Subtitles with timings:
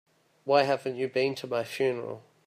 [0.45, 2.23] Why haven't you been to my funeral?